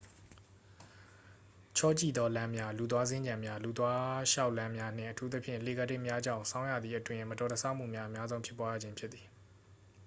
[1.77, 9.25] ချောကျိသော လမ်းများ၊ လူသွားစင်္ကြံများ လူသွားလျှောက်လမ်းများနှင့် အထူးသဖြင့် လှေကားထစ်များကြောင့် ဆောင်းရာသီအတွင်း မတော်တဆမှုများ အများဆုံးဖြစ်ပွားရခြင်းဖြစ်သည်။